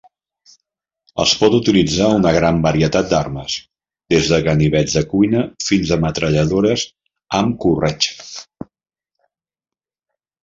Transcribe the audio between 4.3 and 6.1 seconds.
de ganivets de cuina fins a